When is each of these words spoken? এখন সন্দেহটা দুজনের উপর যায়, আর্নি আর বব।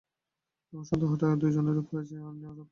এখন 0.73 0.83
সন্দেহটা 0.89 1.27
দুজনের 1.41 1.77
উপর 1.77 1.99
যায়, 2.09 2.21
আর্নি 2.21 2.43
আর 2.45 2.55
বব। 2.57 2.67